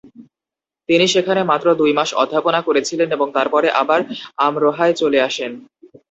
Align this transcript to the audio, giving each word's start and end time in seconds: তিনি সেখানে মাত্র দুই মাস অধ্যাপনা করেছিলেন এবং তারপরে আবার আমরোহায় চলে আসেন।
তিনি 0.89 1.05
সেখানে 1.07 1.41
মাত্র 1.51 1.67
দুই 1.81 1.91
মাস 1.97 2.09
অধ্যাপনা 2.21 2.59
করেছিলেন 2.67 3.09
এবং 3.11 3.27
তারপরে 3.37 3.67
আবার 3.81 3.99
আমরোহায় 4.45 4.93
চলে 5.01 5.19
আসেন। 5.27 5.51